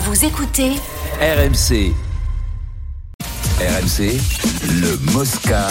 Vous 0.00 0.24
écoutez 0.24 0.70
RMC. 1.20 1.92
RMC, 3.58 4.16
le 4.80 5.12
Mosca. 5.12 5.66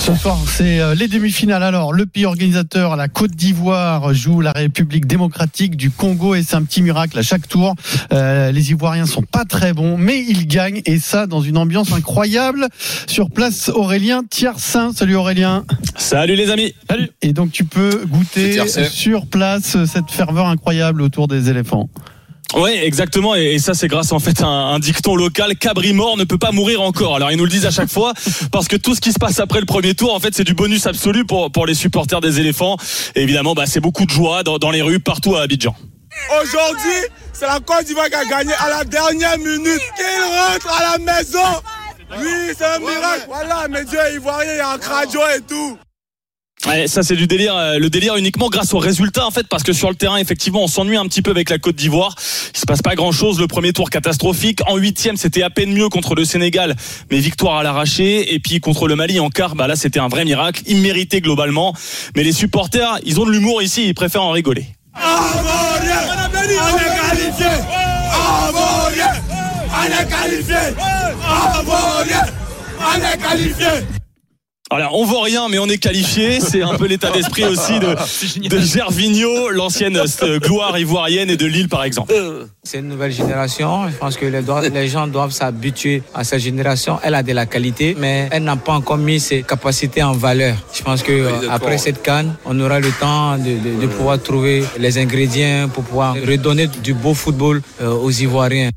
Ce 0.00 0.12
soir, 0.16 0.36
c'est 0.48 0.80
euh, 0.80 0.96
les 0.96 1.06
demi-finales. 1.06 1.62
Alors, 1.62 1.92
le 1.92 2.04
pays 2.04 2.26
organisateur, 2.26 2.96
la 2.96 3.06
Côte 3.06 3.30
d'Ivoire, 3.30 4.12
joue 4.12 4.40
la 4.40 4.50
République 4.50 5.06
démocratique 5.06 5.76
du 5.76 5.92
Congo 5.92 6.34
et 6.34 6.42
c'est 6.42 6.56
un 6.56 6.64
petit 6.64 6.82
miracle 6.82 7.16
à 7.16 7.22
chaque 7.22 7.46
tour. 7.46 7.76
Euh, 8.12 8.50
les 8.50 8.72
Ivoiriens 8.72 9.06
sont 9.06 9.22
pas 9.22 9.44
très 9.44 9.72
bons, 9.72 9.96
mais 9.98 10.20
ils 10.20 10.48
gagnent 10.48 10.82
et 10.84 10.98
ça 10.98 11.28
dans 11.28 11.40
une 11.40 11.56
ambiance 11.56 11.92
incroyable. 11.92 12.66
Sur 13.06 13.30
place, 13.30 13.68
Aurélien 13.68 14.24
Tiersin. 14.28 14.90
Salut 14.92 15.14
Aurélien. 15.14 15.64
Salut 15.96 16.34
les 16.34 16.50
amis. 16.50 16.74
Salut. 16.90 17.08
Et 17.22 17.32
donc, 17.32 17.52
tu 17.52 17.64
peux 17.64 18.04
goûter 18.04 18.58
sur 18.66 19.26
place 19.26 19.76
cette 19.84 20.10
ferveur 20.10 20.48
incroyable 20.48 21.02
autour 21.02 21.28
des 21.28 21.50
éléphants. 21.50 21.88
Oui, 22.56 22.70
exactement. 22.70 23.34
Et, 23.34 23.58
ça, 23.58 23.74
c'est 23.74 23.88
grâce 23.88 24.12
en 24.12 24.20
fait 24.20 24.40
à 24.40 24.46
un, 24.46 24.74
un 24.74 24.78
dicton 24.78 25.16
local. 25.16 25.56
Cabri 25.56 25.92
mort 25.92 26.16
ne 26.16 26.24
peut 26.24 26.38
pas 26.38 26.52
mourir 26.52 26.82
encore. 26.82 27.16
Alors 27.16 27.32
ils 27.32 27.36
nous 27.36 27.44
le 27.44 27.50
disent 27.50 27.66
à 27.66 27.70
chaque 27.70 27.90
fois 27.90 28.12
parce 28.52 28.68
que 28.68 28.76
tout 28.76 28.94
ce 28.94 29.00
qui 29.00 29.12
se 29.12 29.18
passe 29.18 29.40
après 29.40 29.60
le 29.60 29.66
premier 29.66 29.94
tour, 29.94 30.14
en 30.14 30.20
fait, 30.20 30.34
c'est 30.34 30.44
du 30.44 30.54
bonus 30.54 30.86
absolu 30.86 31.24
pour 31.24 31.50
pour 31.50 31.66
les 31.66 31.74
supporters 31.74 32.20
des 32.20 32.40
éléphants. 32.40 32.76
Et 33.14 33.22
évidemment, 33.22 33.54
bah, 33.54 33.64
c'est 33.66 33.80
beaucoup 33.80 34.06
de 34.06 34.10
joie 34.10 34.42
dans, 34.42 34.58
dans 34.58 34.70
les 34.70 34.82
rues 34.82 35.00
partout 35.00 35.36
à 35.36 35.42
Abidjan. 35.42 35.74
Aujourd'hui, 36.42 37.00
c'est 37.32 37.46
la 37.46 37.60
Côte 37.60 37.84
d'Ivoire 37.86 38.06
qui 38.06 38.14
a 38.14 38.24
gagné 38.24 38.52
à 38.54 38.68
la 38.68 38.84
dernière 38.84 39.36
minute. 39.38 39.80
Qu'il 39.96 40.24
rentre 40.30 40.80
à 40.80 40.96
la 40.96 40.98
maison. 40.98 41.62
Oui, 42.18 42.54
c'est 42.56 42.64
un 42.64 42.78
miracle. 42.78 43.26
Voilà, 43.26 43.66
mes 43.68 43.84
dieux 43.84 43.98
ivoiriens, 44.14 44.52
il 44.52 44.58
y 44.58 44.60
a 44.60 44.70
un 44.70 44.78
cradio 44.78 45.20
et 45.36 45.40
tout. 45.40 45.78
Ouais, 46.66 46.86
ça 46.86 47.02
c'est 47.02 47.14
du 47.14 47.26
délire, 47.26 47.54
euh, 47.54 47.78
le 47.78 47.90
délire 47.90 48.16
uniquement 48.16 48.48
grâce 48.48 48.72
aux 48.72 48.78
résultats 48.78 49.26
en 49.26 49.30
fait, 49.30 49.46
parce 49.48 49.62
que 49.62 49.74
sur 49.74 49.90
le 49.90 49.96
terrain 49.96 50.16
effectivement 50.16 50.62
on 50.62 50.66
s'ennuie 50.66 50.96
un 50.96 51.04
petit 51.06 51.20
peu 51.20 51.30
avec 51.30 51.50
la 51.50 51.58
Côte 51.58 51.76
d'Ivoire. 51.76 52.14
Il 52.54 52.58
se 52.58 52.64
passe 52.64 52.80
pas 52.80 52.94
grand 52.94 53.12
chose. 53.12 53.38
Le 53.38 53.46
premier 53.46 53.74
tour 53.74 53.90
catastrophique. 53.90 54.60
En 54.66 54.76
huitième 54.76 55.18
c'était 55.18 55.42
à 55.42 55.50
peine 55.50 55.72
mieux 55.74 55.90
contre 55.90 56.14
le 56.14 56.24
Sénégal, 56.24 56.74
mais 57.10 57.18
victoire 57.18 57.58
à 57.58 57.62
l'arraché. 57.62 58.32
Et 58.32 58.38
puis 58.38 58.60
contre 58.60 58.88
le 58.88 58.96
Mali 58.96 59.20
en 59.20 59.28
quart, 59.28 59.56
bah 59.56 59.66
là 59.66 59.76
c'était 59.76 60.00
un 60.00 60.08
vrai 60.08 60.24
miracle, 60.24 60.62
immérité 60.66 61.20
globalement. 61.20 61.74
Mais 62.16 62.24
les 62.24 62.32
supporters, 62.32 62.98
ils 63.04 63.20
ont 63.20 63.26
de 63.26 63.30
l'humour 63.30 63.60
ici, 63.60 63.86
ils 63.86 63.94
préfèrent 63.94 64.22
en 64.24 64.30
rigoler. 64.30 64.64
Ivoirien, 74.72 74.88
on 74.92 75.04
voit 75.04 75.22
rien, 75.24 75.48
mais 75.50 75.58
on 75.58 75.66
est 75.68 75.76
qualifié. 75.76 76.40
C'est 76.40 76.62
un 76.62 76.74
peu 76.78 76.86
l'état 76.86 77.10
d'esprit 77.10 77.44
aussi 77.44 77.78
de, 77.78 78.48
de 78.48 78.58
Gervinho, 78.60 79.50
l'ancienne 79.50 80.00
euh, 80.22 80.38
gloire 80.38 80.78
ivoirienne 80.78 81.28
et 81.28 81.36
de 81.36 81.44
Lille 81.44 81.68
par 81.68 81.84
exemple. 81.84 82.14
C'est 82.62 82.78
une 82.78 82.88
nouvelle 82.88 83.12
génération. 83.12 83.88
Je 83.90 83.96
pense 83.96 84.16
que 84.16 84.24
les, 84.24 84.88
gens 84.88 85.06
doivent 85.06 85.32
s'habituer 85.32 86.02
à 86.14 86.24
cette 86.24 86.40
génération. 86.40 86.98
Elle 87.02 87.14
a 87.14 87.22
de 87.22 87.32
la 87.32 87.44
qualité, 87.44 87.94
mais 87.98 88.28
elle 88.32 88.44
n'a 88.44 88.56
pas 88.56 88.72
encore 88.72 88.96
mis 88.96 89.20
ses 89.20 89.42
capacités 89.42 90.02
en 90.02 90.12
valeur. 90.12 90.56
Je 90.72 90.82
pense 90.82 91.02
que 91.02 91.12
euh, 91.12 91.30
après 91.50 91.76
cette 91.76 92.02
canne, 92.02 92.34
on 92.46 92.58
aura 92.58 92.80
le 92.80 92.90
temps 92.98 93.36
de, 93.36 93.44
de- 93.76 93.82
de 93.82 93.86
pouvoir 93.86 94.20
trouver 94.20 94.64
les 94.78 94.96
ingrédients 94.98 95.68
pour 95.72 95.84
pouvoir 95.84 96.14
redonner 96.14 96.68
du 96.68 96.94
beau 96.94 97.12
football 97.12 97.60
euh, 97.82 97.90
aux 97.92 98.10
Ivoiriens. 98.10 98.70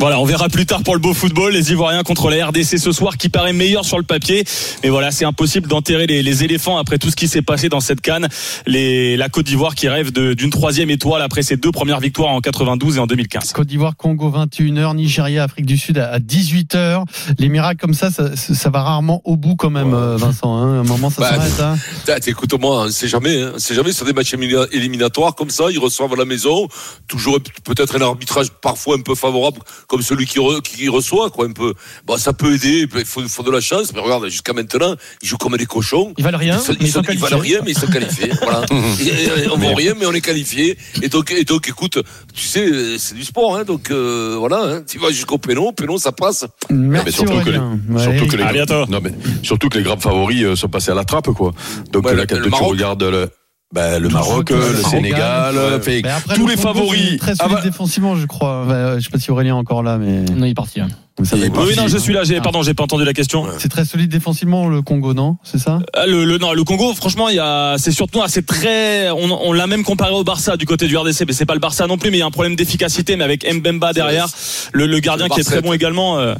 Voilà, 0.00 0.20
on 0.20 0.24
verra 0.24 0.48
plus 0.48 0.64
tard 0.64 0.84
pour 0.84 0.94
le 0.94 1.00
beau 1.00 1.12
football, 1.12 1.52
les 1.52 1.72
Ivoiriens 1.72 2.04
contre 2.04 2.30
la 2.30 2.46
RDC 2.46 2.78
ce 2.78 2.92
soir 2.92 3.16
qui 3.16 3.28
paraît 3.28 3.52
meilleur 3.52 3.84
sur 3.84 3.98
le 3.98 4.04
papier. 4.04 4.44
Mais 4.84 4.90
voilà, 4.90 5.10
c'est 5.10 5.24
impossible 5.24 5.66
d'enterrer 5.66 6.06
les, 6.06 6.22
les 6.22 6.44
éléphants 6.44 6.78
après 6.78 6.98
tout 6.98 7.10
ce 7.10 7.16
qui 7.16 7.26
s'est 7.26 7.42
passé 7.42 7.68
dans 7.68 7.80
cette 7.80 8.00
canne. 8.00 8.28
Les, 8.66 9.16
la 9.16 9.28
Côte 9.28 9.46
d'Ivoire 9.46 9.74
qui 9.74 9.88
rêve 9.88 10.12
de- 10.12 10.34
d'une 10.34 10.50
troisième 10.50 10.88
étoile 10.90 11.20
après 11.20 11.42
ses 11.42 11.56
deux 11.56 11.72
premières 11.72 11.98
victoires 11.98 12.30
en 12.30 12.40
92 12.40 12.96
et 12.96 13.00
en 13.00 13.08
2015. 13.08 13.50
Côte 13.52 13.66
d'Ivoire, 13.66 13.96
Congo 13.96 14.30
21h, 14.30 14.94
Nigeria, 14.94 15.42
Afrique 15.42 15.66
du 15.66 15.76
Sud 15.76 15.98
à 15.98 16.20
18h. 16.20 17.02
Les 17.40 17.48
miracles 17.48 17.80
comme 17.80 17.94
ça, 17.94 18.12
ça, 18.12 18.36
ça 18.36 18.70
va 18.70 18.82
rarement 18.84 19.20
au 19.24 19.36
bout 19.36 19.56
quand 19.56 19.70
même, 19.70 19.94
euh, 19.94 20.16
Vincent. 20.16 20.56
hein. 20.58 20.76
À 20.76 20.80
un 20.80 20.84
moment, 20.84 21.10
ça 21.10 21.22
Bah, 21.22 21.30
s'arrête. 21.34 21.60
hein. 21.60 22.16
Écoute-moi, 22.24 22.84
on 22.86 22.90
sait 22.92 23.08
jamais, 23.08 23.42
hein. 23.42 23.52
on 23.56 23.58
sait 23.58 23.74
jamais 23.74 23.90
sur 23.92 24.06
des 24.06 24.12
matchs 24.12 24.32
élimina- 24.34 24.68
éliminatoires 24.70 25.34
comme 25.34 25.50
ça, 25.50 25.64
ils 25.72 25.78
reçoivent 25.80 26.12
à 26.12 26.16
la 26.16 26.24
maison, 26.24 26.68
toujours 27.08 27.40
peut-être 27.64 27.96
un 27.96 28.02
arbitrage 28.02 28.50
parfois 28.62 28.94
un 28.96 29.00
peu 29.00 29.16
favorable, 29.16 29.58
comme 29.88 30.02
celui 30.02 30.26
qui, 30.26 30.38
re- 30.38 30.60
qui 30.62 30.88
reçoit, 30.88 31.30
quoi, 31.30 31.46
un 31.46 31.52
peu. 31.52 31.72
Bon, 32.06 32.16
ça 32.18 32.32
peut 32.34 32.54
aider, 32.54 32.86
il 32.94 33.04
faut, 33.06 33.26
faut 33.26 33.42
de 33.42 33.50
la 33.50 33.60
chance, 33.60 33.92
mais 33.94 34.00
regarde, 34.00 34.28
jusqu'à 34.28 34.52
maintenant, 34.52 34.94
ils 35.22 35.28
jouent 35.28 35.38
comme 35.38 35.56
des 35.56 35.66
cochons. 35.66 36.12
Ils 36.18 36.22
valent 36.24 36.38
rien, 36.38 36.58
Ils, 36.58 36.62
sont- 36.62 36.72
mais 36.72 36.76
ils, 36.80 36.86
ils 36.86 36.90
sont 36.92 37.02
sont- 37.02 37.12
ils 37.12 37.18
valent 37.18 37.38
rien, 37.38 37.60
mais 37.64 37.70
ils 37.72 37.78
sont 37.78 37.86
qualifiés. 37.86 38.30
voilà. 38.42 38.66
Et- 38.70 39.48
on 39.50 39.56
vaut 39.56 39.74
rien, 39.74 39.94
mais 39.98 40.04
on 40.06 40.12
est 40.12 40.20
qualifiés. 40.20 40.76
Et 41.02 41.08
donc, 41.08 41.32
et 41.32 41.44
donc, 41.44 41.66
écoute, 41.68 41.98
tu 42.34 42.44
sais, 42.46 42.98
c'est 42.98 43.14
du 43.14 43.24
sport, 43.24 43.56
hein, 43.56 43.64
donc 43.64 43.90
euh, 43.90 44.36
voilà, 44.38 44.62
hein, 44.62 44.82
tu 44.86 44.98
vas 44.98 45.08
jusqu'au 45.10 45.38
pénon, 45.38 45.72
pénon, 45.72 45.96
ça 45.98 46.12
passe. 46.12 46.44
Merci 46.70 47.04
mais 47.06 47.10
surtout 47.12 47.40
que 47.44 47.50
les-. 47.50 48.02
Surtout 48.02 48.26
que, 48.28 48.36
les, 48.36 48.42
À 48.42 48.52
bientôt. 48.52 48.86
non, 48.88 49.00
mais 49.02 49.12
surtout 49.42 49.68
que 49.70 49.78
les 49.78 49.84
grands 49.84 49.98
favoris 49.98 50.42
euh, 50.44 50.54
sont 50.54 50.68
passés 50.68 50.90
à 50.90 50.94
la 50.94 51.04
trappe, 51.04 51.30
quoi. 51.30 51.52
Donc 51.92 52.04
Ouais, 52.04 52.14
là, 52.14 52.26
quand 52.26 52.36
le 52.36 52.44
tu 52.44 52.50
Maroc. 52.50 52.68
regardes 52.70 53.02
le, 53.04 53.30
ben, 53.74 53.98
le 54.02 54.08
Maroc, 54.08 54.48
le 54.50 54.56
le 54.56 54.82
Sénégal, 54.82 55.54
après, 55.58 56.34
tous 56.36 56.46
le 56.46 56.52
les 56.52 56.56
Congo, 56.56 56.68
favoris. 56.74 57.08
c'est 57.12 57.16
Très 57.18 57.32
Ah 57.32 57.44
solide 57.44 57.54
bah, 57.56 57.60
défensivement, 57.62 58.16
je 58.16 58.24
crois. 58.26 58.64
Bah, 58.66 58.98
je 58.98 59.04
sais 59.04 59.10
pas 59.10 59.18
si 59.18 59.30
Aurélien 59.30 59.54
est 59.56 59.58
encore 59.58 59.82
là, 59.82 59.98
mais 59.98 60.22
Non, 60.34 60.46
il 60.46 60.50
est 60.50 60.54
parti. 60.54 60.80
hein. 60.80 60.88
ça 61.22 61.36
bah, 61.36 61.42
Oui, 61.44 61.50
parti. 61.50 61.76
non, 61.76 61.86
je 61.86 61.98
suis 61.98 62.14
là. 62.14 62.24
J'ai, 62.24 62.40
pardon, 62.40 62.62
j'ai 62.62 62.72
pas 62.72 62.84
entendu 62.84 63.04
la 63.04 63.12
question. 63.12 63.44
C'est 63.58 63.68
très 63.68 63.84
solide 63.84 64.10
défensivement 64.10 64.68
le 64.68 64.80
Congo, 64.80 65.12
non? 65.12 65.36
C'est 65.44 65.58
ça? 65.58 65.80
Ah, 65.92 66.06
Le, 66.06 66.24
le, 66.24 66.38
non, 66.38 66.54
le 66.54 66.64
Congo, 66.64 66.94
franchement, 66.94 67.28
il 67.28 67.36
y 67.36 67.40
a, 67.40 67.76
c'est 67.76 67.90
surtout, 67.92 68.20
ah, 68.22 68.28
c'est 68.28 68.46
très, 68.46 69.10
on, 69.10 69.30
on 69.48 69.52
l'a 69.52 69.66
même 69.66 69.84
comparé 69.84 70.12
au 70.14 70.24
Barça 70.24 70.56
du 70.56 70.64
côté 70.64 70.86
du 70.86 70.96
RDC, 70.96 71.24
mais 71.26 71.34
c'est 71.34 71.44
pas 71.46 71.54
le 71.54 71.60
Barça 71.60 71.86
non 71.86 71.98
plus, 71.98 72.10
mais 72.10 72.16
il 72.16 72.20
y 72.20 72.22
a 72.22 72.26
un 72.26 72.30
problème 72.30 72.56
d'efficacité, 72.56 73.16
mais 73.16 73.24
avec 73.24 73.44
Mbemba 73.52 73.92
derrière, 73.92 74.28
le, 74.72 74.86
le 74.86 74.98
gardien 75.00 75.28
qui 75.28 75.40
est 75.40 75.44
très 75.44 75.60
bon 75.60 75.74
également, 75.74 76.18
euh, 76.18 76.34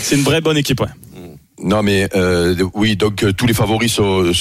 c'est 0.00 0.16
une 0.16 0.22
vraie 0.24 0.40
bonne 0.40 0.56
équipe, 0.56 0.80
ouais. 0.80 0.88
Non 1.62 1.82
mais 1.82 2.08
euh, 2.14 2.54
oui 2.74 2.96
donc 2.96 3.22
euh, 3.22 3.32
tous 3.32 3.46
les 3.46 3.54
favoris 3.54 3.92
sont, 3.92 4.32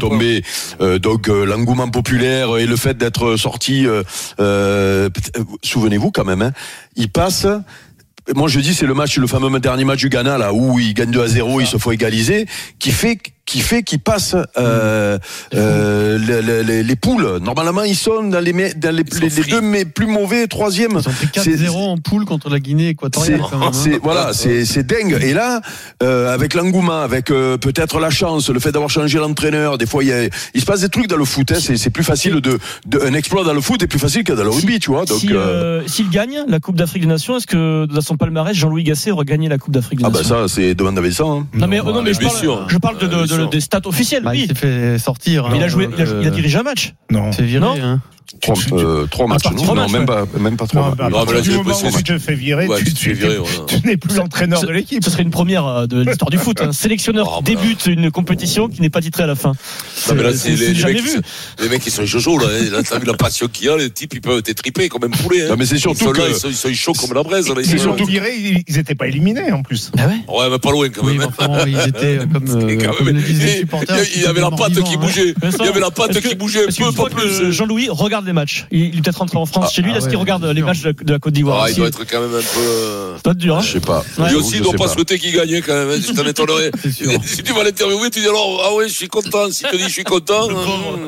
tombés 0.00 0.42
Euh, 0.80 0.98
donc 0.98 1.28
euh, 1.28 1.44
l'engouement 1.44 1.88
populaire 1.88 2.56
et 2.56 2.66
le 2.66 2.76
fait 2.76 2.96
d'être 2.96 3.36
sorti 3.36 3.86
souvenez-vous 5.62 6.10
quand 6.10 6.24
même 6.24 6.42
hein, 6.42 6.52
ils 6.96 7.10
passent 7.10 7.46
moi 8.34 8.48
je 8.48 8.58
dis 8.60 8.72
c'est 8.74 8.86
le 8.86 8.94
match 8.94 9.18
le 9.18 9.26
fameux 9.26 9.60
dernier 9.60 9.84
match 9.84 10.00
du 10.00 10.08
Ghana 10.08 10.38
là 10.38 10.54
où 10.54 10.78
ils 10.78 10.94
gagnent 10.94 11.10
2 11.10 11.22
à 11.22 11.28
0 11.28 11.60
ils 11.60 11.66
se 11.66 11.76
font 11.76 11.90
égaliser 11.90 12.46
qui 12.78 12.90
fait 12.90 13.18
qui 13.46 13.60
fait 13.60 13.82
qu'ils 13.82 14.00
passent 14.00 14.36
euh, 14.56 15.18
euh, 15.54 16.18
les, 16.18 16.42
les- 16.42 16.62
les- 16.64 16.82
les 16.82 16.96
poules 16.96 17.38
normalement 17.42 17.82
ils 17.82 17.96
sont 17.96 18.22
dans 18.24 18.40
les 18.40 18.52
dans 18.74 18.94
les, 18.94 19.04
les, 19.20 19.30
deux 19.50 19.60
mais 19.60 19.84
plus 19.84 20.06
mauvais 20.06 20.46
troisième 20.46 20.92
Ils 20.92 21.08
ont 21.08 21.12
pris 21.12 21.28
C'est- 21.34 21.56
4-0 21.56 21.70
en 21.76 21.98
poule 21.98 22.24
contre 22.24 22.48
la 22.50 22.58
Guinée 22.58 22.84
c'est 22.84 22.90
équatoriale. 22.90 23.40
même, 23.40 23.62
hein. 23.62 23.70
c'est- 23.72 23.98
voilà, 24.02 24.32
c'est 24.32 24.64
c'est 24.64 24.84
dingue. 24.86 25.18
Et 25.20 25.32
là, 25.34 25.60
euh, 26.02 26.32
avec 26.32 26.54
l'engouement, 26.54 27.00
avec 27.02 27.30
euh, 27.30 27.56
peut-être 27.58 27.98
la 28.00 28.10
chance, 28.10 28.48
le 28.50 28.60
fait 28.60 28.72
d'avoir 28.72 28.90
changé 28.90 29.18
l'entraîneur, 29.18 29.76
des 29.78 29.86
fois 29.86 30.02
il, 30.04 30.08
y 30.08 30.12
a- 30.12 30.28
il 30.54 30.60
se 30.60 30.66
passe 30.66 30.80
des 30.80 30.88
trucs 30.88 31.06
dans 31.08 31.16
le 31.16 31.24
foot. 31.24 31.52
Hein, 31.52 31.58
c'est 31.60 31.76
c'est 31.76 31.90
plus 31.90 32.04
facile 32.04 32.40
de, 32.40 32.58
de 32.86 33.00
un 33.00 33.12
exploit 33.14 33.44
dans 33.44 33.52
le 33.54 33.60
foot 33.60 33.82
est 33.82 33.86
plus 33.86 33.98
facile 33.98 34.24
que 34.24 34.32
dans 34.32 34.44
le 34.44 34.50
rugby, 34.50 34.78
tu 34.78 34.90
vois. 34.90 35.04
Donc 35.04 35.18
Si, 35.20 35.28
euh, 35.32 35.36
euh, 35.36 35.82
S'il 35.86 36.08
gagne 36.10 36.44
la 36.48 36.60
Coupe 36.60 36.76
d'Afrique 36.76 37.02
des 37.02 37.08
Nations, 37.08 37.36
est-ce 37.36 37.46
que 37.46 37.86
dans 37.86 38.00
son 38.00 38.16
palmarès, 38.16 38.56
Jean-Louis 38.56 38.84
Gasset 38.84 39.10
aurait 39.10 39.24
gagné 39.26 39.48
la 39.48 39.58
Coupe 39.58 39.74
d'Afrique 39.74 39.98
des 39.98 40.04
ah 40.06 40.10
bah 40.10 40.20
Nations? 40.20 40.48
ça, 40.48 40.54
c'est 40.54 40.74
demande 40.74 40.98
à 40.98 41.02
Vincent. 41.02 41.40
Hein. 41.40 41.46
Non 41.54 41.66
mais, 41.66 41.78
non, 41.80 42.02
mais 42.02 42.14
je, 42.14 42.20
parle, 42.20 42.36
sûr. 42.36 42.66
je 42.68 42.78
parle 42.78 42.98
de, 42.98 43.06
de- 43.38 43.46
des 43.46 43.60
stats 43.60 43.80
officielles. 43.84 44.22
Bah, 44.22 44.30
oui. 44.32 44.42
il 44.42 44.48
s'est 44.48 44.54
fait 44.54 44.98
sortir. 44.98 45.48
Mais 45.48 45.56
il 45.56 45.62
a 45.62 45.66
hein, 45.66 45.68
joué, 45.68 45.88
il 45.92 46.02
a, 46.02 46.06
euh, 46.06 46.20
il 46.22 46.26
a 46.26 46.30
dirigé 46.30 46.58
un 46.58 46.62
match. 46.62 46.94
Non. 47.10 47.32
s'est 47.32 47.42
viré. 47.44 47.60
Non 47.64 47.74
hein. 47.80 48.00
Trois, 48.40 48.54
euh, 48.72 49.06
trois 49.10 49.26
matchs, 49.26 49.42
partir- 49.44 49.60
non, 49.64 49.74
non, 49.74 49.82
matchs, 49.82 49.92
même 49.92 50.00
ouais. 50.02 50.06
pas, 50.06 50.26
même 50.38 50.56
pas 50.56 50.66
trois. 50.66 50.82
Non, 50.82 50.88
matchs. 50.88 50.98
bah, 50.98 51.10
partir 51.10 51.34
là, 51.34 51.40
du 51.40 51.50
je 51.50 51.56
moment 51.56 51.74
où 51.82 51.90
tu 51.96 52.02
te 52.04 52.18
fais 52.18 52.34
virer, 52.34 52.66
Ouais, 52.66 52.78
tu, 52.78 52.84
tu 52.92 52.92
te 52.94 52.98
fais 53.16 53.38
tu- 53.66 53.86
n'es 53.86 53.96
plus 53.96 54.16
l'entraîneur 54.16 54.60
de 54.62 54.70
l'équipe. 54.70 55.02
Ce 55.02 55.10
serait 55.10 55.22
une 55.22 55.30
première 55.30 55.66
euh, 55.66 55.86
de 55.86 56.02
l'histoire 56.02 56.30
du 56.30 56.36
foot. 56.38 56.60
Un 56.60 56.72
sélectionneur 56.84 57.26
Ah, 57.38 57.40
voilà. 57.42 57.60
débute 57.62 57.86
une 57.86 58.10
compétition 58.10 58.68
qui 58.68 58.82
n'est 58.82 58.90
pas 58.90 59.00
titrée 59.00 59.22
à 59.22 59.26
la 59.26 59.34
fin. 59.34 59.52
Non, 60.08 60.14
mais 60.14 60.22
là, 60.24 60.32
c'est 60.34 60.50
les, 60.50 60.74
les 60.74 60.94
les 61.62 61.68
mecs 61.70 61.82
qui 61.82 61.90
sont 61.90 62.04
jojo, 62.04 62.36
là. 62.38 62.46
hein. 62.50 62.68
Là, 62.70 62.82
t'as 62.82 62.98
vu 62.98 63.06
la 63.06 63.14
passion 63.14 63.48
qu'il 63.48 63.66
y 63.66 63.68
a, 63.70 63.76
les 63.78 63.88
types, 63.90 64.12
ils 64.14 64.20
peuvent 64.20 64.38
être 64.38 64.54
tripés 64.54 64.88
comme 64.90 65.04
un 65.04 65.08
poulet. 65.08 65.42
Hein. 65.44 65.48
Non, 65.50 65.56
mais 65.58 65.64
c'est 65.66 65.76
ils 65.76 65.80
surtout 65.80 66.04
sont 66.04 66.12
là, 66.12 66.24
ils 66.28 66.34
sont, 66.34 66.48
ils 66.48 66.54
sont 66.54 66.72
chauds 66.74 66.92
comme 66.92 67.14
la 67.14 67.22
braise. 67.22 67.50
Ils 67.64 67.70
Ils 67.72 67.80
sont- 67.80 67.90
ont 67.90 68.04
viré, 68.04 68.62
ils 68.66 68.76
n'étaient 68.76 68.94
pas 68.94 69.06
éliminés 69.06 69.52
en 69.52 69.62
plus. 69.62 69.90
Ah 69.98 70.06
ouais 70.06 70.12
Ouais, 70.28 70.50
mais 70.50 70.58
pas 70.58 70.70
loin 70.70 70.88
quand 70.90 71.04
même. 71.04 71.22
ils 71.66 71.88
étaient 71.88 72.18
euh, 72.18 72.26
comme, 72.32 72.48
euh, 73.08 73.12
les 73.12 73.30
il- 73.30 73.58
supporters. 73.60 73.96
il 74.16 74.22
y 74.22 74.26
avait 74.26 74.40
la 74.42 74.50
patte 74.50 74.74
qui 74.82 74.94
hein. 74.94 74.98
bougeait. 75.00 75.34
Il 75.60 75.64
y 75.64 75.68
avait 75.68 75.80
la 75.80 75.90
patte 75.90 76.20
qui 76.20 76.34
bougeait 76.34 76.64
un 76.64 76.72
peu, 76.72 76.92
pas 76.92 77.08
plus. 77.10 77.50
Jean-Louis 77.52 77.88
regarde 77.90 78.23
regarde 78.24 78.26
les 78.26 78.32
matchs 78.32 78.66
Il 78.70 78.80
il 78.94 78.98
est 78.98 79.02
peut-être 79.02 79.18
rentré 79.18 79.38
en 79.38 79.46
France 79.46 79.66
Ah, 79.68 79.72
chez 79.72 79.82
lui. 79.82 79.90
ah 79.92 79.96
Est-ce 79.96 80.04
ouais, 80.06 80.10
qu'il 80.10 80.18
regarde 80.18 80.44
les 80.44 80.62
matchs 80.62 80.82
de, 80.82 80.92
de 80.92 81.12
la 81.12 81.18
Côte 81.18 81.32
d'Ivoire 81.34 81.62
Ah, 81.64 81.70
il 81.70 81.76
doit 81.76 81.88
être 81.88 82.04
quand 82.04 82.20
même 82.20 82.34
un 82.34 82.38
peu. 82.38 82.58
euh, 82.60 83.16
Ça 83.16 83.22
doit 83.24 83.32
être 83.32 83.38
dur, 83.38 83.56
hein 83.56 83.60
Je 83.62 83.72
sais 83.72 83.80
pas. 83.80 84.04
Ouais. 84.18 84.28
Lui 84.30 84.36
aussi, 84.36 84.52
il 84.52 84.58
je 84.58 84.62
doit 84.64 84.72
pas 84.74 84.88
souhaiter 84.88 85.18
qu'il 85.18 85.32
gagne 85.32 85.60
quand 85.62 85.74
même. 85.74 85.90
hein, 85.90 86.00
Si 86.04 86.14
t'en 86.14 86.24
étonnerais. 86.26 86.70
Si 87.24 87.42
tu 87.42 87.52
vas 87.52 87.64
l'interviewer, 87.64 88.10
tu 88.10 88.20
dis 88.20 88.26
alors, 88.26 88.62
ah 88.64 88.74
ouais, 88.74 88.88
je 88.88 88.94
suis 88.94 89.08
content. 89.08 89.50
Si 89.50 89.64
tu 89.70 89.76
dis, 89.76 89.84
je 89.84 89.88
suis 89.88 90.04
content. 90.04 90.48
hum, 90.48 91.06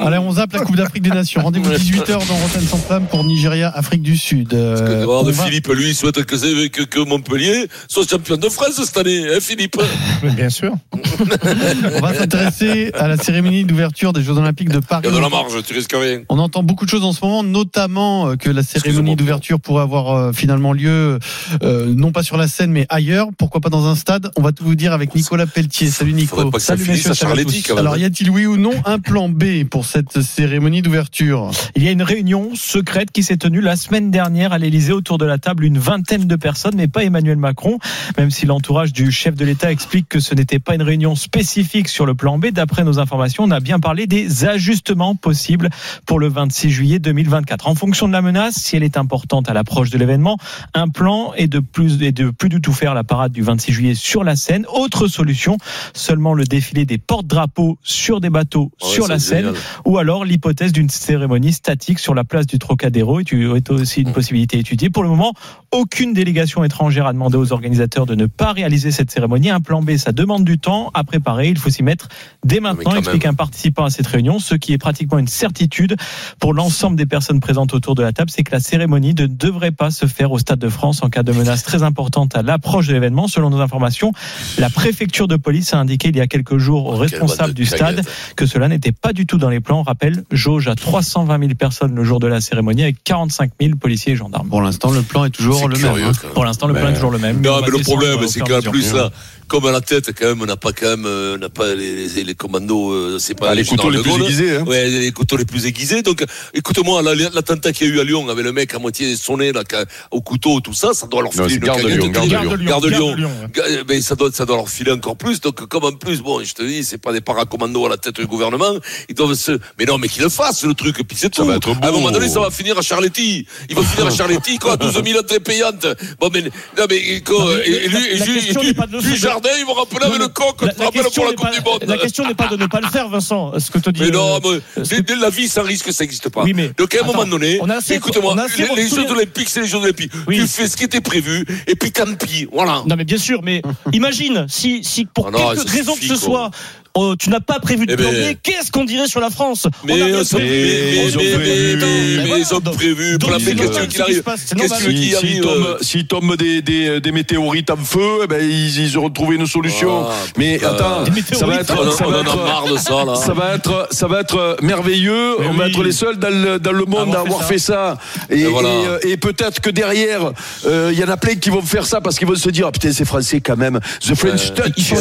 Allez, 0.00 0.18
on 0.18 0.32
zappe 0.32 0.52
la 0.52 0.60
Coupe 0.60 0.76
d'Afrique 0.76 1.02
des 1.02 1.10
Nations. 1.10 1.42
Rendez-vous 1.42 1.70
18h 1.70 2.26
dans 2.26 2.36
Rotten 2.36 2.62
sans 2.66 2.78
flamme 2.78 3.06
pour 3.06 3.24
Nigeria, 3.24 3.68
Afrique 3.74 4.02
du 4.02 4.16
Sud. 4.16 4.52
Euh, 4.54 4.76
Parce 4.76 4.90
que 4.90 5.32
va- 5.38 5.44
Philippe, 5.44 5.68
lui, 5.68 5.88
il 5.90 5.94
souhaite 5.94 6.24
que, 6.24 6.66
que, 6.68 6.82
que 6.82 7.00
Montpellier 7.00 7.66
soit 7.88 8.08
champion 8.08 8.36
de 8.36 8.48
France 8.48 8.80
cette 8.84 8.96
année, 8.96 9.24
hein, 9.34 9.38
Philippe 9.40 9.76
Mais 10.22 10.30
Bien 10.30 10.50
sûr. 10.50 10.72
On 11.96 12.00
va 12.00 12.14
s'intéresser 12.14 12.90
à 12.94 13.08
la 13.08 13.16
cérémonie 13.16 13.64
d'ouverture 13.64 14.12
des 14.12 14.22
Jeux 14.22 14.36
Olympiques 14.36 14.70
de 14.70 14.78
Paris. 14.78 15.02
Il 15.04 15.10
y 15.10 15.12
a 15.12 15.16
de 15.16 15.22
la 15.22 15.28
marge, 15.28 15.52
tu 15.64 15.74
risques 15.74 15.94
rien. 15.94 16.22
On 16.28 16.38
entend 16.38 16.62
beaucoup 16.62 16.84
de 16.84 16.90
choses 16.90 17.04
en 17.04 17.12
ce 17.12 17.24
moment, 17.24 17.42
notamment 17.42 18.30
euh, 18.30 18.36
que 18.36 18.50
la 18.50 18.62
cérémonie 18.62 19.16
d'ouverture 19.16 19.60
pourrait 19.60 19.82
avoir 19.82 20.14
euh, 20.14 20.32
finalement 20.32 20.72
lieu, 20.72 21.18
euh, 21.62 21.92
non 21.94 22.12
pas 22.12 22.22
sur 22.22 22.36
la 22.36 22.48
scène, 22.48 22.70
mais 22.70 22.86
ailleurs. 22.88 23.28
Pourquoi 23.36 23.60
pas 23.60 23.68
dans 23.68 23.86
un 23.86 23.94
stade? 23.94 24.30
On 24.36 24.42
va 24.42 24.52
tout 24.52 24.64
vous 24.64 24.74
dire 24.74 24.92
avec 24.92 25.14
Nicolas 25.14 25.46
Pelletier. 25.46 25.88
Salut 25.88 26.12
Nico. 26.12 26.36
Faudrait 26.36 26.50
pas 26.50 26.58
que 26.58 26.64
ça 26.64 26.76
Salut 27.14 27.44
même. 27.44 27.78
Alors 27.78 27.96
y 27.96 28.04
a-t-il 28.04 28.30
oui 28.30 28.46
ou 28.46 28.56
non 28.56 28.72
un 28.84 28.98
plan 28.98 29.28
B 29.28 29.64
pour 29.68 29.84
cette 29.84 30.20
cérémonie 30.22 30.82
d'ouverture? 30.82 31.50
Il 31.76 31.82
y 31.82 31.88
a 31.88 31.90
une 31.90 32.02
réunion 32.02 32.50
secrète 32.54 33.10
qui 33.10 33.22
s'est 33.22 33.36
tenue 33.36 33.60
la 33.60 33.76
semaine 33.76 34.10
dernière 34.10 34.52
à 34.52 34.58
l'Elysée 34.58 34.92
autour 34.92 35.18
de 35.18 35.24
la 35.24 35.38
table, 35.38 35.64
une 35.64 35.78
vingtaine 35.78 36.26
de 36.26 36.36
personnes, 36.36 36.74
mais 36.76 36.88
pas 36.88 37.04
Emmanuel 37.04 37.36
Macron, 37.36 37.78
même 38.16 38.30
si 38.30 38.46
l'entourage 38.46 38.92
du 38.92 39.10
chef 39.10 39.34
de 39.34 39.44
l'État 39.44 39.70
explique 39.70 40.08
que 40.08 40.20
ce 40.20 40.34
n'était 40.34 40.58
pas 40.58 40.74
une 40.74 40.82
réunion 40.82 41.09
spécifique 41.14 41.88
sur 41.88 42.06
le 42.06 42.14
plan 42.14 42.38
B. 42.38 42.46
D'après 42.46 42.84
nos 42.84 42.98
informations, 42.98 43.44
on 43.44 43.50
a 43.50 43.60
bien 43.60 43.78
parlé 43.80 44.06
des 44.06 44.44
ajustements 44.44 45.14
possibles 45.14 45.68
pour 46.06 46.18
le 46.20 46.28
26 46.28 46.70
juillet 46.70 46.98
2024. 46.98 47.68
En 47.68 47.74
fonction 47.74 48.08
de 48.08 48.12
la 48.12 48.22
menace, 48.22 48.54
si 48.56 48.76
elle 48.76 48.82
est 48.82 48.96
importante 48.96 49.48
à 49.48 49.54
l'approche 49.54 49.90
de 49.90 49.98
l'événement, 49.98 50.36
un 50.74 50.88
plan 50.88 51.32
est 51.34 51.46
de 51.48 51.58
plus 51.60 52.02
et 52.02 52.12
de 52.12 52.30
plus 52.30 52.48
du 52.48 52.60
tout 52.60 52.72
faire 52.72 52.94
la 52.94 53.04
parade 53.04 53.32
du 53.32 53.42
26 53.42 53.72
juillet 53.72 53.94
sur 53.94 54.24
la 54.24 54.36
Seine. 54.36 54.66
Autre 54.72 55.08
solution, 55.08 55.56
seulement 55.94 56.34
le 56.34 56.44
défilé 56.44 56.84
des 56.84 56.98
porte-drapeaux 56.98 57.78
sur 57.82 58.20
des 58.20 58.30
bateaux 58.30 58.70
Ouais, 58.82 58.88
sur 58.88 59.08
la 59.08 59.18
Seine 59.18 59.46
génial. 59.46 59.60
ou 59.84 59.98
alors 59.98 60.24
l'hypothèse 60.24 60.72
d'une 60.72 60.88
cérémonie 60.90 61.52
statique 61.52 61.98
sur 61.98 62.14
la 62.14 62.24
place 62.24 62.46
du 62.46 62.58
Trocadéro 62.58 63.20
est 63.20 63.30
est 63.32 63.70
aussi 63.70 64.02
une 64.02 64.12
possibilité 64.12 64.58
étudiée. 64.58 64.90
Pour 64.90 65.02
le 65.02 65.08
moment, 65.08 65.32
aucune 65.72 66.12
délégation 66.12 66.64
étrangère 66.64 67.06
a 67.06 67.12
demandé 67.12 67.36
aux 67.36 67.52
organisateurs 67.52 68.06
de 68.06 68.14
ne 68.14 68.26
pas 68.26 68.52
réaliser 68.52 68.90
cette 68.90 69.10
cérémonie. 69.10 69.50
Un 69.50 69.60
plan 69.60 69.82
B, 69.82 69.96
ça 69.96 70.12
demande 70.12 70.44
du 70.44 70.58
temps 70.58 70.89
à 70.94 71.04
préparer. 71.04 71.48
Il 71.48 71.58
faut 71.58 71.70
s'y 71.70 71.82
mettre 71.82 72.08
dès 72.44 72.60
maintenant, 72.60 72.94
explique 72.94 73.24
même. 73.24 73.32
un 73.32 73.34
participant 73.34 73.84
à 73.84 73.90
cette 73.90 74.06
réunion. 74.06 74.38
Ce 74.38 74.54
qui 74.54 74.72
est 74.72 74.78
pratiquement 74.78 75.18
une 75.18 75.28
certitude 75.28 75.96
pour 76.38 76.54
l'ensemble 76.54 76.96
des 76.96 77.06
personnes 77.06 77.40
présentes 77.40 77.74
autour 77.74 77.94
de 77.94 78.02
la 78.02 78.12
table, 78.12 78.30
c'est 78.30 78.42
que 78.42 78.52
la 78.52 78.60
cérémonie 78.60 79.14
ne 79.14 79.26
devrait 79.26 79.70
pas 79.70 79.90
se 79.90 80.06
faire 80.06 80.32
au 80.32 80.38
Stade 80.38 80.58
de 80.58 80.68
France 80.68 81.02
en 81.02 81.10
cas 81.10 81.22
de 81.22 81.32
menace 81.32 81.62
très 81.62 81.82
importante 81.82 82.34
à 82.36 82.42
l'approche 82.42 82.86
de 82.88 82.92
l'événement. 82.92 83.28
Selon 83.28 83.50
nos 83.50 83.60
informations, 83.60 84.12
la 84.58 84.70
préfecture 84.70 85.28
de 85.28 85.36
police 85.36 85.74
a 85.74 85.78
indiqué 85.78 86.08
il 86.08 86.16
y 86.16 86.20
a 86.20 86.26
quelques 86.26 86.58
jours 86.58 86.86
aux 86.86 86.96
responsables 86.96 87.54
du 87.54 87.66
stade 87.66 88.02
que 88.36 88.46
cela 88.46 88.68
n'était 88.68 88.92
pas 88.92 89.12
du 89.12 89.26
tout 89.26 89.38
dans 89.38 89.48
les 89.50 89.60
plans. 89.60 89.80
On 89.80 89.82
rappelle, 89.82 90.24
jauge 90.30 90.68
à 90.68 90.74
320 90.74 91.38
000 91.38 91.54
personnes 91.54 91.94
le 91.94 92.04
jour 92.04 92.20
de 92.20 92.26
la 92.26 92.40
cérémonie 92.40 92.82
avec 92.82 93.02
45 93.04 93.52
000 93.60 93.76
policiers 93.76 94.12
et 94.12 94.16
gendarmes. 94.16 94.48
Pour 94.48 94.62
l'instant, 94.62 94.90
le 94.90 95.02
plan 95.02 95.24
est 95.24 95.30
toujours 95.30 95.68
le 95.68 95.76
curieux, 95.76 95.94
même. 95.94 96.04
hein. 96.04 96.12
même. 96.22 96.32
Pour 96.32 96.44
l'instant, 96.44 96.66
le 96.66 96.74
plan 96.74 96.88
est 96.88 96.94
toujours 96.94 97.10
le 97.10 97.18
même. 97.18 97.40
Non, 97.40 97.60
mais 97.62 97.70
le 97.70 97.78
problème, 97.82 98.18
c'est 98.26 98.40
qu'en 98.40 98.60
plus, 98.60 98.92
là, 98.92 99.10
comme 99.50 99.66
à 99.66 99.72
la 99.72 99.80
tête, 99.80 100.12
quand 100.16 100.26
même, 100.26 100.42
on 100.42 100.46
n'a 100.46 100.56
pas 100.56 100.72
quand 100.72 100.86
même, 100.86 101.06
euh, 101.06 101.34
on 101.34 101.38
n'a 101.38 101.48
pas 101.48 101.74
les, 101.74 102.06
les, 102.06 102.22
les 102.22 102.34
commandos, 102.36 102.92
euh, 102.92 103.18
c'est 103.18 103.34
pas 103.34 103.48
Ah, 103.50 103.54
les 103.56 103.64
couteaux 103.64 103.90
les 103.90 104.00
plus 104.00 104.12
aiguisés. 104.14 104.56
Hein. 104.56 104.64
Ouais, 104.64 104.86
les 104.88 105.10
couteaux 105.10 105.36
les 105.36 105.44
plus 105.44 105.66
aiguisés. 105.66 106.02
Donc, 106.02 106.24
écoute-moi, 106.54 107.02
l'attentat 107.02 107.72
qu'il 107.72 107.88
y 107.88 107.90
a 107.90 107.94
eu 107.94 108.00
à 108.00 108.04
Lyon 108.04 108.28
avec 108.28 108.44
le 108.44 108.52
mec 108.52 108.72
à 108.74 108.78
moitié 108.78 109.16
sonné, 109.16 109.50
là, 109.52 109.64
au 110.12 110.20
couteau, 110.20 110.60
tout 110.60 110.72
ça, 110.72 110.94
ça 110.94 111.08
doit 111.08 111.22
leur 111.22 111.32
filer 111.32 111.54
une 111.56 111.60
Gare 111.62 111.78
de 111.78 111.82
caguette 111.82 112.00
Lyon, 112.00 112.10
Gare 112.12 112.80
de 112.80 112.90
terrible. 112.90 113.16
Lyon. 113.16 113.30
Gare 113.52 113.66
de 113.66 113.70
Lyon. 113.74 113.84
Mais 113.88 114.00
ça 114.00 114.14
doit, 114.14 114.30
ça 114.32 114.46
doit 114.46 114.56
leur 114.56 114.68
filer 114.68 114.92
encore 114.92 115.16
plus. 115.16 115.40
Donc, 115.40 115.66
comme 115.66 115.84
en 115.84 115.92
plus, 115.92 116.20
bon, 116.20 116.44
je 116.44 116.54
te 116.54 116.62
dis, 116.62 116.84
c'est 116.84 116.98
pas 116.98 117.12
des 117.12 117.20
paracommandos 117.20 117.86
à 117.86 117.88
la 117.88 117.96
tête 117.96 118.20
du 118.20 118.26
gouvernement. 118.26 118.74
Ils 119.08 119.16
doivent 119.16 119.34
se, 119.34 119.58
mais 119.80 119.84
non, 119.84 119.98
mais 119.98 120.06
qu'ils 120.06 120.22
le 120.22 120.28
fassent, 120.28 120.62
le 120.64 120.74
truc. 120.74 120.96
Puis 121.08 121.16
c'est 121.18 121.28
tout. 121.28 121.44
va 121.44 121.56
être 121.56 121.70
À 121.82 121.88
un 121.88 121.90
moment 121.90 122.12
donné, 122.12 122.28
ça 122.28 122.38
va 122.38 122.50
finir 122.50 122.78
à 122.78 122.82
Charletti. 122.82 123.48
Il 123.68 123.74
va 123.74 123.82
finir 123.82 124.06
à 124.06 124.10
Charletti, 124.10 124.58
quoi, 124.58 124.76
12 124.76 125.02
000 125.04 125.18
entrées 125.18 125.40
payantes. 125.40 125.88
Bon, 126.20 126.30
mais, 126.32 126.42
non, 126.42 126.84
mais, 126.88 127.20
quoi, 127.22 127.56
et, 127.66 127.70
et 127.70 127.88
lui, 127.88 128.00
lui, 128.20 128.74
lui, 129.00 129.16
de 129.40 129.48
ils 129.58 129.64
vont 129.66 129.74
rappeler 129.74 130.04
avec 130.06 130.18
le 130.18 130.28
coq, 130.28 130.62
La, 130.62 130.72
te 130.72 130.82
la 130.82 130.90
pour 130.90 131.24
la 131.24 131.30
n'est 131.30 131.36
Coupe 131.36 131.44
pas, 131.46 131.50
du 131.52 131.60
Monde. 131.62 131.84
la 131.86 131.98
question 131.98 132.26
n'est 132.26 132.34
pas 132.34 132.48
de 132.48 132.56
ne 132.56 132.66
pas 132.66 132.80
le 132.80 132.88
faire, 132.88 133.08
Vincent. 133.08 133.58
Ce 133.58 133.70
que 133.70 133.78
te 133.78 133.90
dit. 133.90 134.00
Mais 134.02 134.10
non, 134.10 134.40
euh, 134.44 134.60
mais 134.90 135.02
dès 135.02 135.16
la 135.16 135.30
vie 135.30 135.48
sans 135.48 135.62
risque, 135.62 135.92
ça 135.92 136.04
n'existe 136.04 136.28
pas. 136.28 136.42
Oui, 136.42 136.52
mais- 136.54 136.70
Donc 136.76 136.94
à 136.94 136.98
un 136.98 137.00
attends, 137.02 137.12
moment 137.12 137.26
donné, 137.26 137.58
on 137.62 137.68
a 137.70 137.76
assez- 137.76 137.94
écoute-moi, 137.94 138.34
les. 138.76 138.88
Jeux 138.88 139.10
Olympiques, 139.10 139.48
c'est 139.48 139.60
les 139.62 139.66
Jeux 139.66 139.78
Olympiques. 139.78 140.12
Oui. 140.26 140.36
Tu 140.40 140.46
fais 140.46 140.68
ce 140.68 140.76
qui 140.76 140.84
était 140.84 141.00
prévu, 141.00 141.44
et 141.66 141.74
puis 141.74 141.92
tant 141.92 142.14
pis, 142.14 142.46
voilà. 142.52 142.82
Non 142.86 142.96
mais 142.96 143.04
bien 143.04 143.18
sûr, 143.18 143.40
mais 143.42 143.62
imagine 143.92 144.46
si, 144.48 144.82
si 144.84 145.04
pour 145.06 145.28
Ah 145.28 145.30
non, 145.30 145.38
quelque 145.54 145.70
raison 145.70 145.94
que 145.94 146.02
ce 146.02 146.08
quoi. 146.08 146.16
soit, 146.18 146.50
euh, 146.96 147.14
tu 147.18 147.30
n'as 147.30 147.40
pas 147.40 147.58
prévu 147.60 147.86
de 147.86 147.92
Eh 147.92 147.96
ben- 147.96 148.02
plan 148.10 148.12
B, 148.12 148.36
qu'est-ce 148.42 148.70
qu'on 148.72 148.84
dirait 148.84 149.06
sur 149.08 149.20
la 149.20 149.30
France 149.30 149.66
Mais, 149.84 149.92
On 149.92 150.02
a 150.02 150.06
bien 150.06 150.14
euh, 150.16 150.24
ça- 150.24 150.36
prévu. 150.36 150.50
mais, 150.50 150.90
mais, 150.96 151.06
ils 151.06 151.16
ont 151.16 151.20
mais, 151.20 151.30
prévu. 151.32 151.44
mais, 151.44 151.76
Mais 151.76 152.16
mais 152.22 152.26
voilà, 152.28 152.44
ils 152.48 152.54
ont 152.54 152.60
donc- 152.60 152.74
prévu. 152.76 153.18
Pour 153.18 153.30
la 153.30 153.38
qui 153.38 155.14
arrive 155.14 155.46
euh, 155.46 155.76
s'il 155.80 156.06
tombe 156.06 156.36
des, 156.36 156.62
des, 156.62 157.00
des 157.00 157.12
météorites 157.12 157.70
en 157.70 157.76
feu, 157.76 158.20
eh 158.24 158.26
ben, 158.26 158.40
ils, 158.42 158.80
ils 158.80 158.96
auront 158.96 159.10
trouvé 159.10 159.36
une 159.36 159.46
solution. 159.46 160.06
Ah, 160.08 160.12
Mais 160.36 160.62
attends, 160.64 161.04
ça 161.32 161.46
va 161.46 161.56
être, 161.60 161.74
On 161.78 161.88
en- 161.88 161.92
ça 161.92 162.04
on 162.06 162.10
va 162.10 162.16
en 162.16 162.20
a 162.20 162.22
être, 162.22 162.36
marre 162.44 162.64
de 162.72 162.76
ça, 162.76 163.04
là. 163.04 163.14
ça 163.14 163.32
va 163.34 163.54
être, 163.54 163.88
ça 163.90 164.06
va 164.06 164.20
être 164.20 164.56
merveilleux. 164.62 165.36
Mais 165.40 165.46
on 165.48 165.52
va 165.54 165.68
être 165.68 165.82
les 165.82 165.92
seuls 165.92 166.16
dans 166.18 166.28
le, 166.30 166.58
dans 166.58 166.72
le 166.72 166.84
monde 166.84 167.14
à 167.14 167.20
avoir 167.20 167.44
fait 167.44 167.58
ça. 167.58 167.98
Et, 168.30 168.40
Et 168.40 168.44
voilà. 168.46 168.68
et, 169.04 169.10
et 169.12 169.16
peut-être 169.16 169.60
que 169.60 169.70
derrière, 169.70 170.32
euh, 170.66 170.90
il 170.92 170.98
y 170.98 171.04
en 171.04 171.08
a 171.08 171.16
plein 171.16 171.34
qui 171.36 171.50
vont 171.50 171.62
faire 171.62 171.86
ça 171.86 172.00
parce 172.00 172.18
qu'ils 172.18 172.26
vont 172.28 172.34
se 172.34 172.50
dire, 172.50 172.66
ah, 172.68 172.72
putain, 172.72 172.92
c'est 172.92 173.04
français 173.04 173.40
quand 173.40 173.56
même. 173.56 173.78
The 174.00 174.14
French 174.14 174.52
touch. 174.54 174.72
ils 174.76 174.94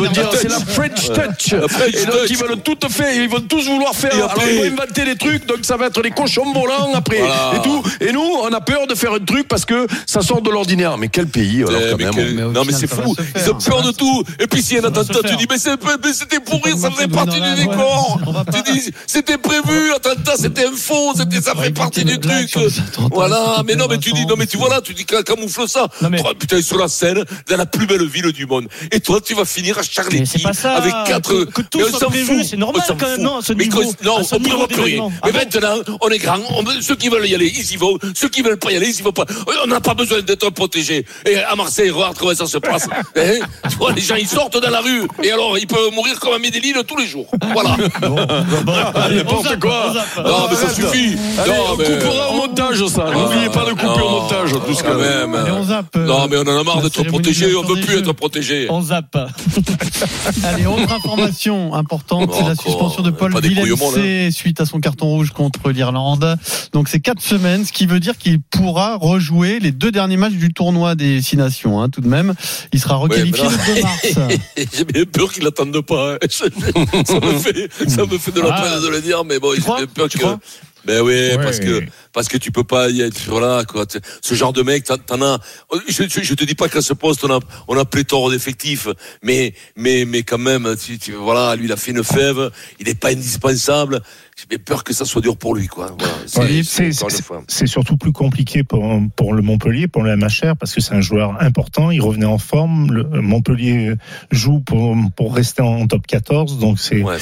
vont 0.00 0.10
dire, 0.12 0.30
c'est 0.40 0.48
la 0.48 0.60
French 0.60 0.99
touch. 1.08 1.52
Et 1.52 2.04
donc, 2.06 2.16
touch. 2.16 2.30
ils 2.30 2.36
veulent 2.36 2.60
tout 2.62 2.78
faire. 2.88 3.12
Ils 3.14 3.28
vont 3.28 3.40
tous 3.40 3.66
vouloir 3.66 3.94
faire. 3.94 4.12
Alors, 4.14 4.34
ils 4.48 4.58
vont 4.58 4.72
inventer 4.82 5.04
des 5.04 5.16
trucs. 5.16 5.46
Donc, 5.46 5.58
ça 5.62 5.76
va 5.76 5.86
être 5.86 6.00
les 6.02 6.10
cochons 6.10 6.52
volants 6.52 6.92
après. 6.94 7.18
Voilà. 7.18 7.52
Et 7.56 7.62
tout. 7.62 7.82
Et 8.00 8.12
nous, 8.12 8.20
on 8.42 8.52
a 8.52 8.60
peur 8.60 8.86
de 8.86 8.94
faire 8.94 9.12
un 9.12 9.18
truc 9.24 9.48
parce 9.48 9.64
que 9.64 9.86
ça 10.06 10.22
sort 10.22 10.42
de 10.42 10.50
l'ordinaire. 10.50 10.96
Mais 10.98 11.08
quel 11.08 11.26
pays, 11.26 11.62
alors, 11.62 11.80
Eh, 11.84 11.90
quand 11.90 11.96
mais 11.98 12.04
même. 12.04 12.14
quel- 12.14 12.34
Mais 12.34 12.42
au 12.42 12.52
non 12.52 12.62
mais 12.64 12.72
c'est 12.72 12.86
fou, 12.86 13.14
ils 13.36 13.50
ont 13.50 13.58
peur 13.58 13.82
de 13.82 13.92
tout. 13.92 14.24
Et 14.38 14.46
puis 14.46 14.62
s'il 14.62 14.76
y 14.76 14.80
a 14.80 14.82
un 14.82 14.86
attentat, 14.88 15.20
tu 15.28 15.36
dis 15.36 15.46
mais 15.50 15.58
c'est- 15.58 15.76
mais 16.04 16.12
c'était 16.12 16.40
pour 16.40 16.62
rire, 16.64 16.76
ça 16.78 16.90
faisait 16.90 17.08
partie 17.08 17.40
du 17.40 17.54
décor. 17.62 18.20
Tu 18.54 18.72
dis 18.72 18.90
c'était 19.06 19.38
prévu, 19.38 19.88
l'attentat 19.90 20.34
c'était 20.38 20.66
un 20.66 20.76
faux, 20.76 21.12
c'était 21.16 21.40
ça 21.40 21.54
fait 21.54 21.70
partie 21.72 22.04
du 22.04 22.18
truc. 22.20 22.54
Voilà, 23.12 23.62
mais 23.66 23.74
non 23.76 23.86
mais 23.88 23.98
tu 23.98 24.12
dis 24.12 24.26
non 24.26 24.34
mais 24.36 24.46
tu 24.46 24.56
parce 24.56 24.58
voilà, 24.58 24.80
tu 24.80 24.94
dis 24.94 25.04
camoufle 25.04 25.68
ça. 25.68 25.86
Putain 26.38 26.62
sur 26.62 26.78
la 26.78 26.88
scène, 26.88 27.24
dans 27.48 27.56
la 27.56 27.66
plus 27.66 27.86
belle 27.86 28.06
ville 28.06 28.32
du 28.32 28.46
monde. 28.46 28.68
Et 28.92 29.00
toi 29.00 29.20
tu 29.24 29.34
vas 29.34 29.44
finir 29.44 29.78
à 29.78 29.80
Mais 29.82 29.86
Charletti 29.90 30.42
avec 30.90 31.06
quatre. 31.06 31.30
Que, 31.30 31.44
que 31.44 31.62
tout 31.62 31.78
on 31.80 31.98
soit 31.98 32.08
prévu, 32.08 32.44
c'est 32.44 32.56
normal 32.56 32.82
On 32.88 32.94
quand 32.96 33.08
même. 33.08 33.20
Non, 33.22 33.38
à 33.38 33.42
ce 33.42 33.52
Mais 33.52 33.64
niveau. 33.64 33.80
que- 33.80 34.04
non, 34.04 34.16
à 34.18 34.24
ce 34.24 34.34
on 34.34 34.40
prévoit 34.40 34.68
plus 34.68 34.80
rien. 34.80 35.08
Mais 35.08 35.14
Ah 35.22 35.28
maintenant, 35.32 35.74
on 36.00 36.08
est 36.08 36.18
grand. 36.18 36.38
on- 36.50 36.64
ceux 36.80 36.96
qui 36.96 37.08
veulent 37.08 37.26
y 37.26 37.34
aller, 37.34 37.52
ils 37.54 37.72
y 37.72 37.76
vont. 37.76 37.98
Ceux 38.14 38.28
qui 38.28 38.42
veulent 38.42 38.58
pas 38.58 38.72
y 38.72 38.76
aller, 38.76 38.88
ils 38.88 38.98
y 38.98 39.02
vont 39.02 39.12
pas. 39.12 39.24
On 39.64 39.66
n'a 39.66 39.80
pas 39.80 39.94
besoin 39.94 40.20
d'être 40.22 40.50
protégés. 40.50 41.04
Et 41.26 41.36
à 41.36 41.54
Marseille, 41.56 41.90
regarde 41.90 42.16
comment 42.18 42.34
ça 42.34 42.46
se 42.46 42.58
passe. 42.58 42.88
Hein 43.16 43.38
tu 43.68 43.76
vois, 43.76 43.92
les 43.92 44.02
gens, 44.02 44.16
ils 44.16 44.28
sortent 44.28 44.60
dans 44.60 44.70
la 44.70 44.80
rue. 44.80 45.06
Et 45.22 45.30
alors, 45.30 45.58
ils 45.58 45.66
peuvent 45.66 45.92
mourir 45.92 46.18
comme 46.20 46.34
à 46.34 46.38
Medellin 46.38 46.82
tous 46.86 46.96
les 46.96 47.06
jours. 47.06 47.26
Voilà. 47.52 47.76
On 48.02 49.10
N'importe 49.14 49.58
quoi. 49.58 49.92
on. 50.16 50.22
Non, 50.22 50.48
mais 50.50 50.56
ça 50.56 50.74
suffit. 50.74 51.16
On 51.38 51.76
coupera 51.76 52.30
au 52.30 52.34
montage 52.34 52.86
ça. 52.86 53.10
N'oubliez 53.10 53.48
pas 53.50 53.64
de 53.64 53.70
couper 53.70 54.02
au 54.02 54.08
montage, 54.10 54.50
tout 54.66 54.74
ce 54.74 54.82
quand 54.82 54.94
même. 54.94 55.34
On 55.34 55.98
euh, 55.98 56.06
Non, 56.06 56.26
mais 56.28 56.36
on 56.38 56.42
en 56.42 56.60
a 56.60 56.64
marre 56.64 56.82
d'être 56.82 57.02
protégés. 57.04 57.54
On 57.54 57.62
veut 57.62 57.80
plus 57.80 57.98
être 57.98 58.12
protégés. 58.12 58.66
On 58.70 58.80
zappe. 58.82 59.16
Allez, 60.44 60.66
autre 60.82 60.92
information 60.92 61.74
importante, 61.74 62.32
c'est 62.34 62.44
la 62.46 62.54
suspension 62.54 63.02
de 63.02 63.10
Paul 63.10 63.32
couilles 63.32 63.70
au 63.72 63.76
monde, 63.76 63.94
Villemc 63.96 64.30
suite 64.32 64.60
à 64.60 64.66
son 64.66 64.80
carton 64.80 65.06
rouge 65.06 65.30
contre 65.30 65.70
l'Irlande. 65.70 66.36
Donc 66.72 66.88
c'est 66.88 67.00
quatre 67.00 67.20
semaines, 67.22 67.64
ce 67.64 67.72
qui 67.72 67.86
veut 67.86 68.00
dire 68.00 68.16
qu'il 68.16 68.40
pourra 68.40 68.96
rejouer 68.96 69.58
les 69.60 69.72
deux 69.72 69.90
derniers 69.92 70.16
matchs 70.16 70.32
du 70.34 70.52
tournoi 70.52 70.94
des 70.94 71.20
Six 71.22 71.36
Nations. 71.36 71.80
hein, 71.82 71.88
tout 71.88 72.00
de 72.00 72.08
même, 72.08 72.34
il 72.72 72.80
sera 72.80 72.96
requalifié 72.96 73.44
Ouais, 73.44 73.52
le 73.68 73.74
2 73.74 73.82
mars. 73.82 74.38
J'ai 74.76 74.84
bien 74.84 75.04
peur 75.04 75.32
qu'ils 75.32 75.44
l'attendent 75.44 75.80
pas. 75.80 76.14
hein. 76.14 76.18
ça 76.30 76.44
me 77.20 77.38
fait, 77.38 77.68
ça 77.88 78.04
me 78.06 78.18
fait 78.18 78.32
de 78.32 78.40
la 78.40 78.54
Ah. 78.54 78.62
peine 78.62 78.82
de 78.82 78.88
le 78.88 79.00
dire, 79.00 79.24
mais 79.24 79.38
bon, 79.38 79.52
j'ai 79.54 79.60
bien 79.62 79.86
peur 79.92 80.08
Tu 80.08 80.18
que. 80.18 80.22
crois 80.24 80.38
Ben 80.86 81.00
oui, 81.02 81.12
Ouais. 81.12 81.36
parce 81.38 81.58
que 81.60 81.82
parce 82.12 82.28
que 82.28 82.36
tu 82.38 82.50
peux 82.52 82.64
pas 82.64 82.88
y 82.90 83.00
être, 83.02 83.20
voilà, 83.28 83.64
quoi. 83.64 83.84
Ce 84.22 84.34
genre 84.34 84.52
de 84.52 84.62
mec, 84.62 84.84
t'en- 84.84 85.22
as, 85.22 85.38
je, 85.88 86.04
je, 86.08 86.22
je 86.22 86.34
te 86.34 86.44
dis 86.44 86.54
pas 86.54 86.68
qu'à 86.68 86.82
ce 86.82 86.92
poste, 86.92 87.24
on 87.24 87.30
a, 87.34 87.38
on 87.68 87.78
a 87.78 87.84
pléthore 87.84 88.30
d'effectifs, 88.30 88.88
mais, 89.22 89.54
mais, 89.76 90.04
mais 90.04 90.22
quand 90.22 90.38
même, 90.38 90.74
tu, 90.82 90.98
tu- 90.98 91.12
voilà, 91.12 91.54
lui, 91.56 91.66
il 91.66 91.72
a 91.72 91.76
fait 91.76 91.92
une 91.92 92.02
fève, 92.04 92.50
il 92.80 92.88
est 92.88 92.94
pas 92.98 93.10
indispensable. 93.10 94.00
J'ai 94.50 94.56
peur 94.58 94.84
que 94.84 94.94
ça 94.94 95.04
soit 95.04 95.20
dur 95.20 95.36
pour 95.36 95.54
lui, 95.54 95.66
quoi. 95.66 95.94
Voilà. 95.98 96.14
C'est- 97.48 97.66
surtout 97.66 97.98
plus 97.98 98.12
compliqué 98.12 98.64
pour, 98.64 98.82
pour 99.14 99.34
le 99.34 99.42
Montpellier, 99.42 99.86
pour 99.86 100.02
le 100.02 100.16
MHR, 100.16 100.56
parce 100.58 100.74
que 100.74 100.80
c'est 100.80 100.94
un 100.94 101.02
joueur 101.02 101.36
important. 101.42 101.90
Il 101.90 102.00
revenait 102.00 102.24
en 102.24 102.38
forme. 102.38 102.90
Le 102.90 103.20
Montpellier 103.20 103.94
joue 104.30 104.60
pour, 104.60 104.96
pour 105.14 105.34
rester 105.34 105.60
en 105.60 105.86
top 105.86 106.06
14, 106.06 106.58
donc 106.58 106.80
c'est 106.80 107.02
Ouais, 107.02 107.18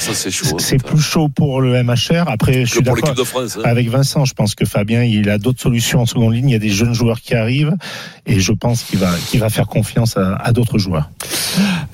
c'est 0.59 0.75
hein. 0.75 0.79
plus 0.79 1.01
chaud 1.01 1.27
pour 1.27 1.59
le 1.59 1.83
MHR. 1.83 2.23
Après, 2.29 2.65
je 2.65 2.71
suis 2.71 2.75
pour 2.81 2.95
d'accord 2.95 3.09
l'équipe 3.09 3.17
de 3.17 3.23
France. 3.25 3.57
hein. 3.57 3.61
avec 3.65 3.89
Vincent. 3.89 4.23
Je 4.23 4.33
pense 4.33 4.55
que 4.55 4.63
Fabien, 4.79 5.03
il 5.03 5.29
a 5.29 5.37
d'autres 5.37 5.59
solutions 5.61 5.99
en 5.99 6.05
seconde 6.05 6.33
ligne. 6.33 6.47
Il 6.47 6.53
y 6.53 6.55
a 6.55 6.59
des 6.59 6.69
jeunes 6.69 6.93
joueurs 6.93 7.19
qui 7.19 7.35
arrivent, 7.35 7.75
et 8.25 8.39
je 8.39 8.53
pense 8.53 8.83
qu'il 8.83 8.97
va 8.97 9.11
qu'il 9.29 9.41
va 9.41 9.49
faire 9.49 9.67
confiance 9.67 10.15
à, 10.15 10.35
à 10.35 10.53
d'autres 10.53 10.77
joueurs. 10.77 11.09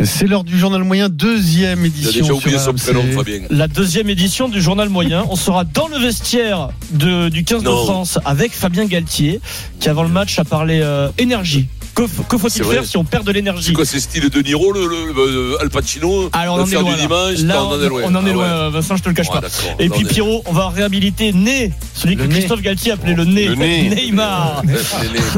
C'est 0.03 0.27
l'heure 0.27 0.43
du 0.43 0.55
journal 0.59 0.83
moyen, 0.83 1.09
deuxième 1.09 1.79
Il 1.79 1.85
a 1.85 1.87
édition. 1.87 2.21
déjà 2.21 2.33
oublié 2.33 2.59
sur 2.59 2.77
son 2.77 2.93
prénom. 2.93 3.01
Fabien. 3.11 3.39
La 3.49 3.67
deuxième 3.67 4.07
édition 4.09 4.49
du 4.49 4.61
journal 4.61 4.89
moyen. 4.89 5.25
On 5.31 5.35
sera 5.35 5.63
dans 5.63 5.87
le 5.87 5.97
vestiaire 5.97 6.69
de, 6.91 7.29
du 7.29 7.43
15 7.43 7.63
de. 7.63 7.69
France 7.69 8.19
avec 8.23 8.51
Fabien 8.51 8.85
Galtier, 8.85 9.39
qui 9.79 9.89
avant 9.89 10.03
le 10.03 10.09
match 10.09 10.37
a 10.37 10.43
parlé 10.43 10.79
euh, 10.83 11.09
énergie. 11.17 11.67
Que, 11.95 12.07
faut-il 12.07 12.49
C'est 12.51 12.63
vrai. 12.63 12.75
faire 12.75 12.85
si 12.85 12.97
on 12.97 13.05
perd 13.05 13.23
de 13.23 13.29
C'est 13.29 13.33
l'énergie 13.35 13.73
quoi, 13.73 13.85
c'est 13.85 13.99
style 14.01 14.29
de 14.29 14.41
Niro, 14.41 14.73
le, 14.73 14.85
le, 14.85 15.13
le- 15.51 15.61
Al 15.61 15.69
Pacino 15.69 16.29
Alors 16.33 16.57
on 16.57 16.61
en 16.61 16.65
est 16.67 16.73
loin. 16.73 16.95
dimanche, 16.97 17.39
Là, 17.39 17.63
on 17.63 17.67
en 17.73 17.81
est 17.81 17.87
loin. 17.87 18.01
on 18.03 18.15
en 18.15 18.25
est 18.25 18.29
Ah 18.29 18.33
loin, 18.33 18.65
ouais. 18.65 18.71
Vincent, 18.73 18.97
je 18.97 19.03
te 19.03 19.09
le 19.09 19.15
cache 19.15 19.29
Ouais, 19.29 19.39
pas. 19.41 19.47
Et 19.79 19.89
puis 19.89 20.03
Pierrot, 20.03 20.43
on 20.45 20.51
va 20.51 20.69
réhabiliter 20.69 21.31
Né, 21.31 21.71
celui 21.93 22.17
que 22.17 22.23
Le. 22.23 22.27
Christophe 22.27 22.61
Galtier 22.61 22.91
appelait 22.91 23.13
le 23.15 23.23
nez. 23.25 23.49
Neymar. 23.55 24.61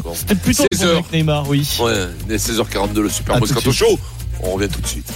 Quoi. 0.04 0.14
C'était 0.16 0.36
plutôt 0.36 0.64
16 0.74 0.82
bon 0.84 0.92
avec 0.94 1.14
Neymar, 1.14 1.48
oui. 1.48 1.68
Ouais, 1.80 1.94
il 2.28 2.34
est 2.34 2.38
16h42, 2.38 3.02
le 3.02 3.10
Super 3.10 3.40
Moscato. 3.40 3.72
Show. 3.72 4.00
On 4.42 4.52
revient 4.52 4.68
tout 4.70 4.82
de 4.82 4.88
suite. 4.88 5.08